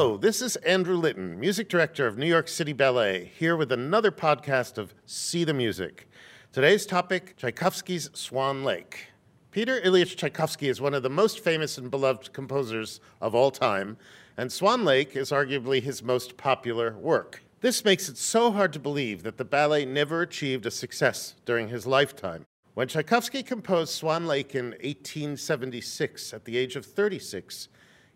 [0.00, 4.10] Hello, this is Andrew Litton, music director of New York City Ballet, here with another
[4.10, 6.08] podcast of See the Music.
[6.52, 9.08] Today's topic Tchaikovsky's Swan Lake.
[9.50, 13.98] Peter Ilyich Tchaikovsky is one of the most famous and beloved composers of all time,
[14.38, 17.42] and Swan Lake is arguably his most popular work.
[17.60, 21.68] This makes it so hard to believe that the ballet never achieved a success during
[21.68, 22.46] his lifetime.
[22.72, 27.68] When Tchaikovsky composed Swan Lake in 1876 at the age of 36,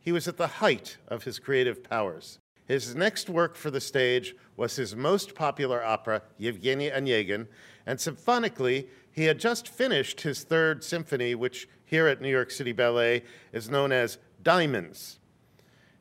[0.04, 2.38] he was at the height of his creative powers.
[2.66, 7.46] His next work for the stage was his most popular opera, Yevgeny Onegin,
[7.86, 12.72] and symphonically, he had just finished his third symphony, which here at New York City
[12.72, 15.20] Ballet is known as Diamonds.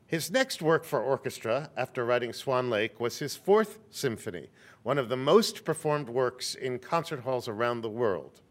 [0.05, 4.49] His next work for orchestra, after writing Swan Lake, was his fourth symphony,
[4.83, 8.41] one of the most performed works in concert halls around the world.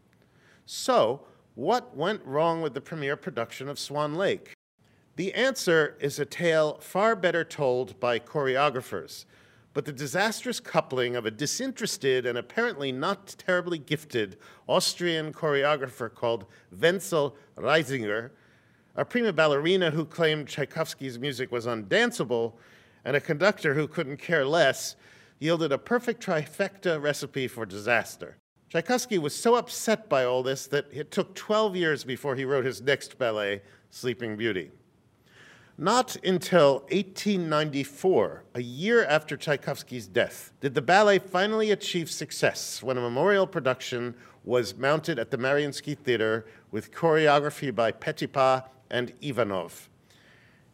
[0.65, 4.55] So, what went wrong with the premiere production of Swan Lake?
[5.15, 9.25] The answer is a tale far better told by choreographers,
[9.75, 16.45] but the disastrous coupling of a disinterested and apparently not terribly gifted Austrian choreographer called
[16.71, 18.31] Wenzel Reisinger,
[18.95, 22.53] a prima ballerina who claimed Tchaikovsky's music was undanceable,
[23.05, 24.95] and a conductor who couldn't care less,
[25.37, 28.37] yielded a perfect trifecta recipe for disaster.
[28.69, 32.65] Tchaikovsky was so upset by all this that it took 12 years before he wrote
[32.65, 33.61] his next ballet,
[33.91, 34.71] Sleeping Beauty.
[35.77, 42.95] Not until 1894, a year after Tchaikovsky's death, did the ballet finally achieve success when
[42.95, 44.13] a memorial production
[44.43, 49.89] was mounted at the Mariinsky Theater with choreography by Petipa and Ivanov.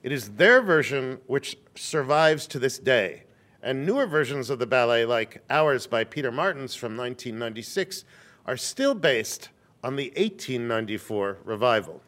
[0.03, 3.23] It is their version which survives to this day,
[3.63, 8.03] and newer versions of the ballet, like ours by Peter Martins from 1996,
[8.45, 9.47] are still based
[9.81, 12.01] on the 1894 revival.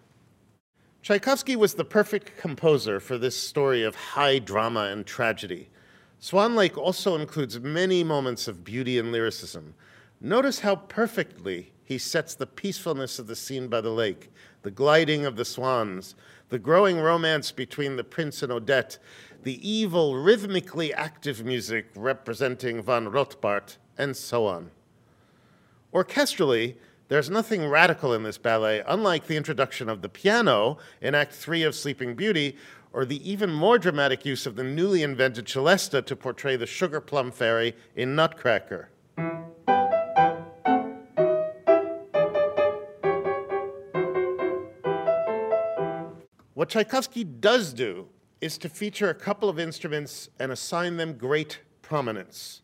[1.04, 5.68] Tchaikovsky was the perfect composer for this story of high drama and tragedy.
[6.20, 9.74] Swan Lake also includes many moments of beauty and lyricism.
[10.20, 14.32] Notice how perfectly he sets the peacefulness of the scene by the lake,
[14.62, 16.14] the gliding of the swans,
[16.50, 19.00] the growing romance between the prince and Odette,
[19.42, 24.70] the evil, rhythmically active music representing von Rothbart, and so on.
[25.92, 26.76] Orchestrally,
[27.12, 31.64] there's nothing radical in this ballet, unlike the introduction of the piano in Act 3
[31.64, 32.56] of Sleeping Beauty,
[32.94, 37.02] or the even more dramatic use of the newly invented celesta to portray the sugar
[37.02, 38.92] plum fairy in Nutcracker.
[46.54, 48.08] What Tchaikovsky does do
[48.40, 52.62] is to feature a couple of instruments and assign them great prominence.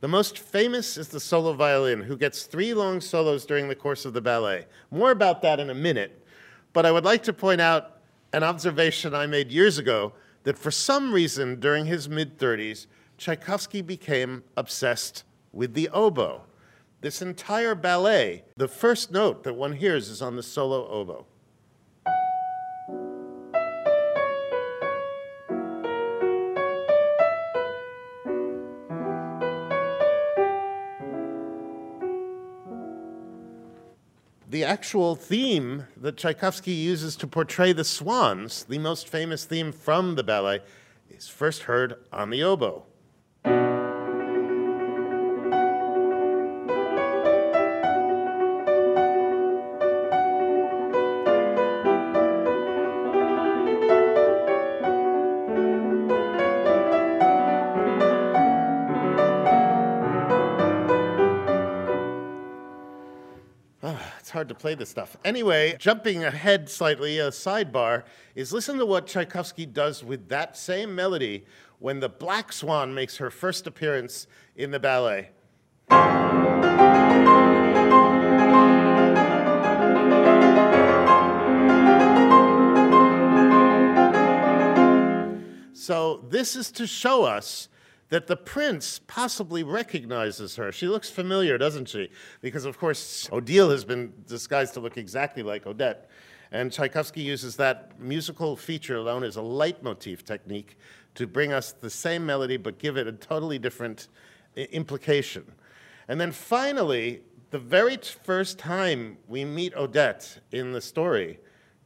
[0.00, 4.06] The most famous is the solo violin, who gets three long solos during the course
[4.06, 4.66] of the ballet.
[4.90, 6.26] More about that in a minute,
[6.72, 7.98] but I would like to point out
[8.32, 12.86] an observation I made years ago that for some reason during his mid 30s,
[13.18, 16.42] Tchaikovsky became obsessed with the oboe.
[17.02, 21.26] This entire ballet, the first note that one hears is on the solo oboe.
[34.70, 40.22] Actual theme that Tchaikovsky uses to portray the swans, the most famous theme from the
[40.22, 40.60] ballet,
[41.08, 42.84] is first heard on the oboe.
[64.50, 65.16] To play this stuff.
[65.24, 68.02] Anyway, jumping ahead slightly, a sidebar
[68.34, 71.44] is listen to what Tchaikovsky does with that same melody
[71.78, 75.30] when the Black Swan makes her first appearance in the ballet.
[85.72, 87.68] So, this is to show us
[88.10, 90.70] that the prince possibly recognizes her.
[90.70, 92.10] She looks familiar, doesn't she?
[92.40, 96.10] Because, of course, Odile has been disguised to look exactly like Odette.
[96.52, 100.76] And Tchaikovsky uses that musical feature alone as a leitmotif technique
[101.14, 104.08] to bring us the same melody but give it a totally different
[104.56, 105.44] implication.
[106.08, 111.38] And then finally, the very first time we meet Odette in the story,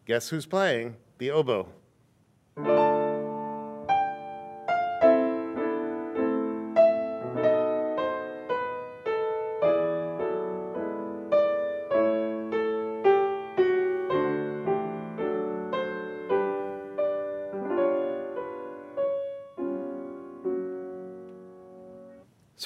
[0.06, 0.96] guess who's playing?
[1.18, 1.68] The oboe.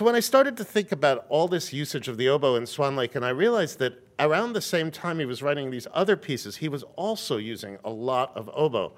[0.08, 3.14] When I started to think about all this usage of the oboe in Swan Lake,
[3.14, 6.68] and I realized that around the same time he was writing these other pieces, he
[6.70, 8.94] was also using a lot of oboe.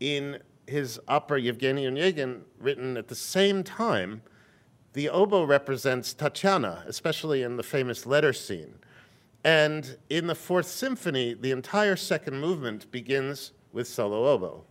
[0.00, 4.22] In his opera Yevgeny Onegin, written at the same time,
[4.92, 8.74] the oboe represents Tatiana, especially in the famous letter scene.
[9.44, 14.64] And in the Fourth Symphony, the entire second movement begins with solo oboe.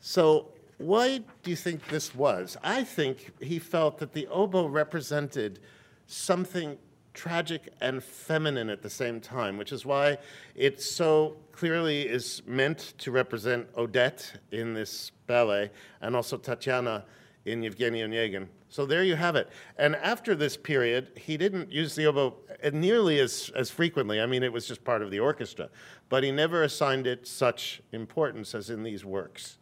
[0.00, 0.48] So,
[0.78, 2.56] why do you think this was?
[2.62, 5.60] I think he felt that the oboe represented
[6.06, 6.78] something
[7.12, 10.16] tragic and feminine at the same time, which is why
[10.54, 15.70] it so clearly is meant to represent Odette in this ballet
[16.00, 17.04] and also Tatiana
[17.44, 18.46] in Yevgeny Onegin.
[18.70, 19.50] So there you have it.
[19.76, 22.36] And after this period, he didn't use the oboe
[22.72, 24.20] nearly as, as frequently.
[24.20, 25.68] I mean, it was just part of the orchestra.
[26.08, 29.58] But he never assigned it such importance as in these works.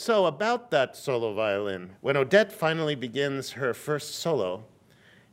[0.00, 4.64] So, about that solo violin, when Odette finally begins her first solo,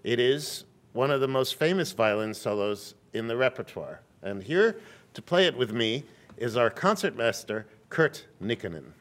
[0.04, 4.02] it is one of the most famous violin solos in the repertoire.
[4.22, 4.78] And here
[5.14, 6.04] to play it with me
[6.36, 8.92] is our concertmaster, Kurt Nikkanen.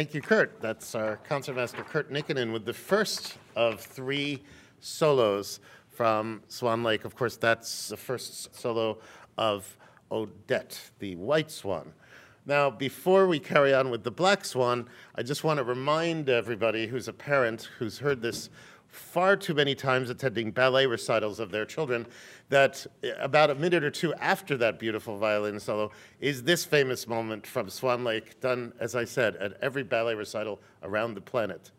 [0.00, 0.62] Thank you, Kurt.
[0.62, 4.42] That's our concertmaster, Kurt Nikkanen, with the first of three
[4.80, 7.04] solos from Swan Lake.
[7.04, 8.96] Of course, that's the first solo
[9.36, 9.76] of
[10.10, 11.92] Odette, the white swan.
[12.46, 16.86] Now, before we carry on with the black swan, I just want to remind everybody
[16.86, 18.48] who's a parent who's heard this
[18.90, 22.06] far too many times attending ballet recitals of their children
[22.48, 27.06] that eh, about a minute or two after that beautiful violin solo is this famous
[27.06, 31.70] moment from Swan Lake, done, as I said, at every ballet recital around the planet.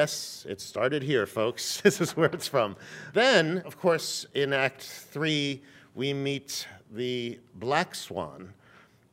[0.00, 1.78] Yes, it started here, folks.
[1.84, 2.74] This is where it's from.
[3.12, 5.60] Then, of course, in Act Three,
[5.94, 8.54] we meet the Black Swan.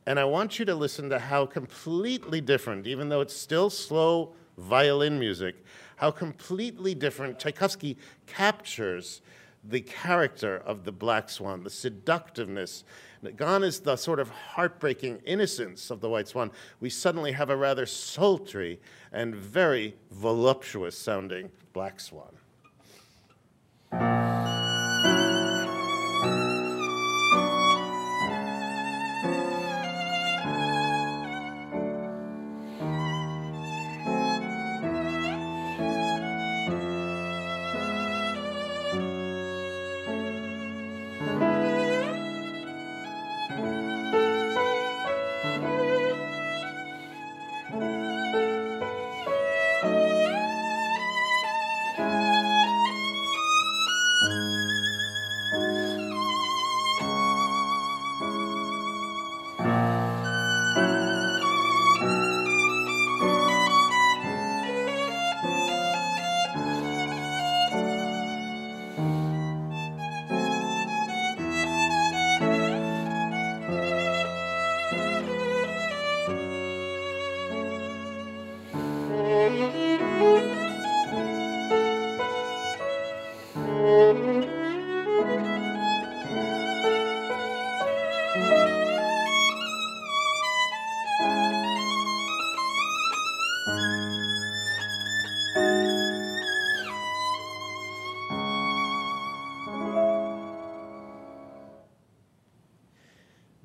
[0.06, 4.32] And I want you to listen to how completely different, even though it's still slow
[4.56, 5.56] violin music,
[5.96, 9.20] how completely different Tchaikovsky captures
[9.68, 12.84] the character of the Black Swan, the seductiveness.
[13.36, 16.50] Gone is the sort of heartbreaking innocence of the White Swan.
[16.80, 18.80] We suddenly have a rather sultry
[19.12, 22.34] and very voluptuous sounding Black Swan.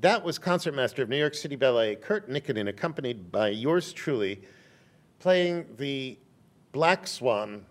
[0.04, 4.42] That was concertmaster of New York City Ballet, Kurt Nikkanen, accompanied by yours truly,
[5.20, 6.20] playing the
[6.74, 7.66] Black Swan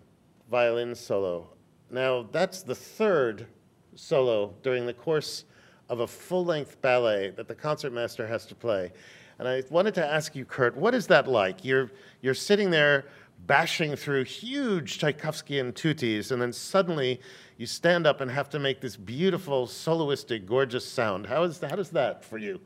[0.49, 1.49] violin solo.
[1.91, 3.45] Now, that's the third
[3.93, 5.45] solo during the course
[5.89, 8.91] of a full length ballet that the concertmaster has to play.
[9.37, 11.63] And I wanted to ask you, Kurt, what is that like?
[11.63, 13.05] You're, you're sitting there
[13.45, 17.19] bashing through huge Tchaikovskyan tutti, and then suddenly
[17.57, 21.27] you stand up and have to make this beautiful, soloistic, gorgeous sound.
[21.27, 22.59] How, is, how does that for you?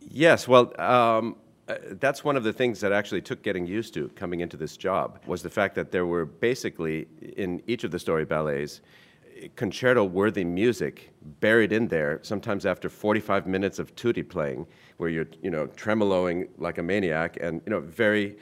[0.00, 1.36] Yes, well, um,
[1.68, 4.76] uh, that's one of the things that actually took getting used to coming into this
[4.76, 7.06] job was the fact that there were basically
[7.36, 8.80] in each of the story ballets
[9.56, 14.66] concerto worthy music buried in there sometimes after 45 minutes of tutti playing
[14.98, 18.36] where you're you know tremoloing like a maniac and you know very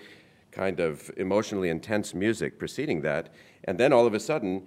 [0.50, 3.33] kind of emotionally intense music preceding that.
[3.64, 4.66] And then all of a sudden,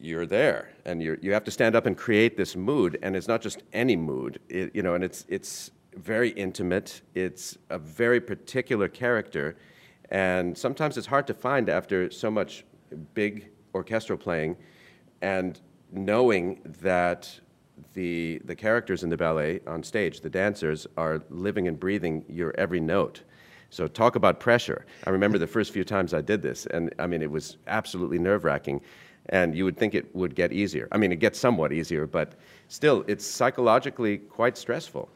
[0.00, 2.98] you're there and you you have to stand up and create this mood.
[3.02, 7.56] And it's not just any mood, it, you know, and it's, it's very intimate, it's
[7.70, 9.56] a very particular character.
[10.10, 12.64] And sometimes it's hard to find after so much
[13.14, 14.56] big orchestral playing
[15.22, 15.60] and
[15.90, 17.40] knowing that
[17.94, 22.54] the, the characters in the ballet on stage, the dancers, are living and breathing your
[22.58, 23.22] every note.
[23.74, 24.86] So talk about pressure.
[25.04, 28.20] I remember the first few times I did this, and I mean, it was absolutely
[28.20, 28.80] nerve wracking.
[29.30, 30.86] And you would think it would get easier.
[30.92, 32.34] I mean, it gets somewhat easier, but
[32.68, 35.08] still, it's psychologically quite stressful.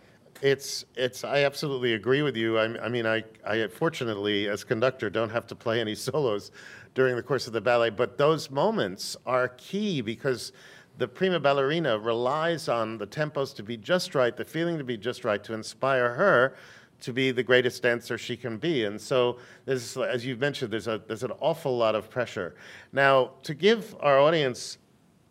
[0.42, 2.58] It's, it's, I absolutely agree with you.
[2.58, 6.50] I, I mean, I, I fortunately, as conductor, don't have to play any solos
[6.96, 10.50] during the course of the ballet, but those moments are key because
[10.96, 14.96] the prima ballerina relies on the tempos to be just right, the feeling to be
[14.96, 16.56] just right to inspire her
[17.00, 18.84] to be the greatest dancer she can be.
[18.84, 22.54] And so, there's, as you've mentioned, there's, a, there's an awful lot of pressure.
[22.92, 24.78] Now, to give our audience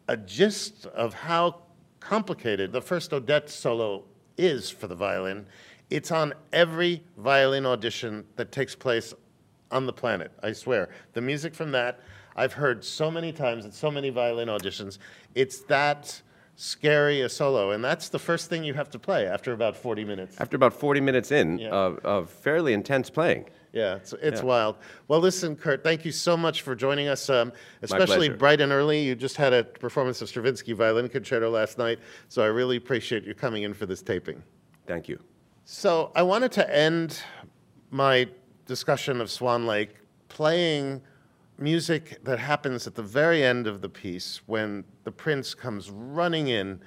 [0.07, 1.61] a gist of how
[1.99, 4.05] complicated the first Odette solo
[4.37, 5.45] is for the violin,
[5.89, 9.13] it's on every violin audition that takes place
[9.71, 10.89] on the planet, I swear.
[11.13, 11.99] The music from that,
[12.35, 14.99] I've heard so many times at so many violin auditions.
[15.35, 16.21] It's that
[16.57, 20.03] scary a solo, and that's the first thing you have to play after about 40
[20.03, 20.41] minutes.
[20.41, 21.69] After about 40 minutes in yeah.
[21.69, 23.45] of, of, fairly intense playing.
[23.73, 24.45] Yeah, it's, it's yeah.
[24.45, 24.77] wild.
[25.07, 29.03] Well, listen, Kurt, thank you so much for joining us, um, especially bright and early.
[29.03, 33.23] You just had a performance of Stravinsky Violin Concerto last night, so I really appreciate
[33.23, 34.41] you coming in for this taping.
[34.87, 35.19] Thank you.
[35.65, 37.21] So I wanted to end
[37.91, 38.27] my
[38.65, 39.91] discussion of Swan Lake
[40.27, 41.03] playing
[41.59, 46.47] music that happens at the very end of the piece when the prince comes running
[46.47, 46.79] in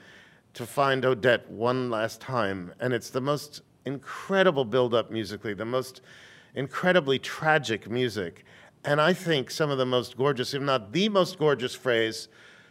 [0.55, 2.73] to find Odette one last time.
[2.81, 6.03] And it's the most incredible build-up musically, the most
[6.55, 8.45] incredibly tragic music.
[8.85, 12.29] And I think some of the most gorgeous, if not the most gorgeous phrase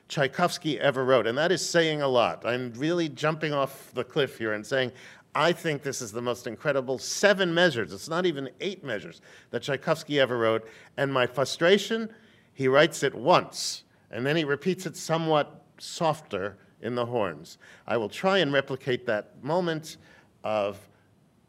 [0.08, 1.28] Tchaikovsky ever wrote.
[1.28, 2.46] And that is saying a lot.
[2.46, 4.92] I'm really jumping off the cliff here and saying,
[5.40, 9.62] I think this is the most incredible seven measures, it's not even eight measures, that
[9.62, 10.68] Tchaikovsky ever wrote.
[10.98, 12.10] And my frustration,
[12.52, 17.58] he writes it once, and then he repeats it somewhat softer in the horns.
[17.88, 19.96] I will try and replicate that moment
[20.44, 20.78] of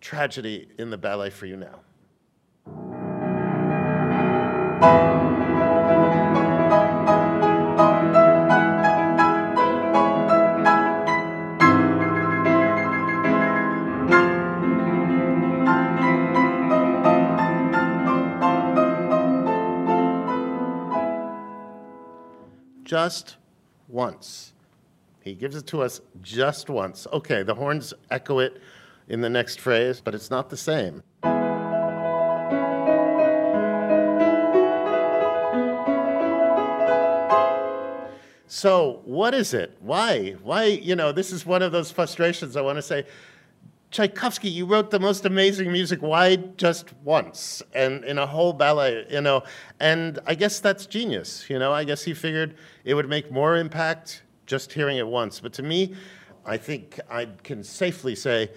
[0.00, 1.80] tragedy in the ballet for you now.
[22.90, 23.37] Just
[23.87, 24.52] once.
[25.23, 27.06] He gives it to us just once.
[27.12, 28.61] Okay, the horns echo it
[29.06, 31.00] in the next phrase, but it's not the same.
[38.49, 39.76] So, what is it?
[39.78, 40.32] Why?
[40.42, 43.06] Why, you know, this is one of those frustrations I want to say.
[43.90, 46.00] Tchaikovsky, you wrote the most amazing music.
[46.00, 49.42] Why just once and in a whole ballet, you know?
[49.80, 51.73] And I guess that's genius, you know?
[51.73, 52.54] I guess he figured
[52.85, 55.40] it would make more impact just hearing it once.
[55.40, 55.97] But to me,
[56.47, 58.50] I think I can safely say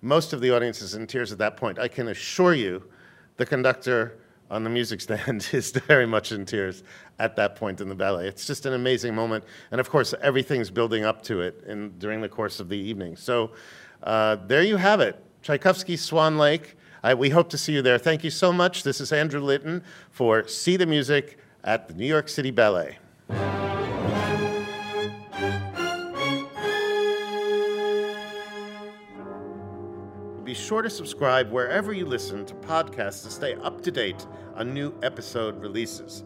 [0.00, 1.78] most of the audience is in tears at that point.
[1.78, 2.82] I can assure you
[3.36, 4.18] the conductor
[4.50, 6.82] on the music stand is very much in tears
[7.18, 8.26] at that point in the ballet.
[8.26, 9.44] It's just an amazing moment.
[9.70, 13.16] And of course, everything's building up to it in, during the course of the evening.
[13.16, 13.50] So
[14.02, 16.76] uh, there you have it Tchaikovsky Swan Lake.
[17.02, 17.98] I, we hope to see you there.
[17.98, 18.82] Thank you so much.
[18.82, 22.98] This is Andrew Litton for See the Music at the New York City Ballet.
[30.44, 34.72] Be sure to subscribe wherever you listen to podcasts to stay up to date on
[34.72, 36.24] new episode releases.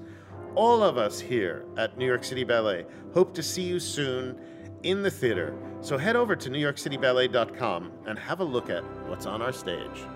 [0.55, 4.41] All of us here at New York City Ballet hope to see you soon
[4.83, 5.55] in the theater.
[5.81, 10.07] So head over to newyorkcityballet.com and have a look at what's on our stage.